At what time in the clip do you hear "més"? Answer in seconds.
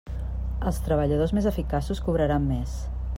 1.39-1.49, 2.55-2.77